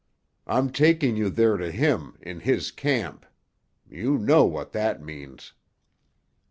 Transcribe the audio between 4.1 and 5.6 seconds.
know what that means.